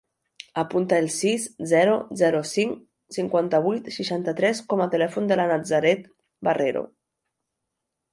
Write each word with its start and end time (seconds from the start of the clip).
Apunta 0.59 0.97
el 1.01 1.07
sis, 1.15 1.43
zero, 1.71 1.91
zero, 2.21 2.39
cinc, 2.51 2.79
cinquanta-vuit, 3.17 3.91
seixanta-tres 3.97 4.63
com 4.73 4.81
a 4.87 4.89
telèfon 4.95 5.29
de 5.33 5.37
la 5.41 5.45
Nazaret 5.53 6.09
Barrero. 6.49 6.83